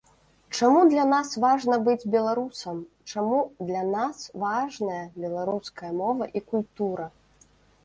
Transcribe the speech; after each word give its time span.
Чаму 0.59 0.79
для 0.93 1.01
нас 1.09 1.33
важна 1.43 1.77
быць 1.87 2.09
беларусам, 2.15 2.79
чаму 3.13 3.43
для 3.69 3.83
нас 3.97 4.25
важная 4.47 5.05
беларуская 5.27 5.95
мова 6.01 6.33
і 6.41 6.47
культура. 6.51 7.11